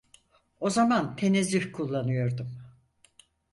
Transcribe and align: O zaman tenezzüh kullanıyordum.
O 0.59 0.69
zaman 0.69 1.15
tenezzüh 1.15 1.71
kullanıyordum. 1.71 2.57